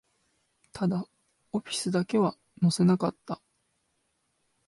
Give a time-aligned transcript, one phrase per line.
[0.73, 1.05] ただ、
[1.51, 3.39] オフィスだけは乗せなかった